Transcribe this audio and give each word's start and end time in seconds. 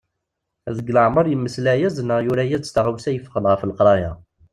Deg 0.75 0.87
leɛmer 0.95 1.25
yemmeslay-as-d 1.27 1.99
neɣ 2.03 2.19
yura-as-d 2.23 2.73
taɣawsa 2.75 3.11
yeffɣen 3.11 3.49
ɣef 3.51 3.61
leqraya. 3.69 4.11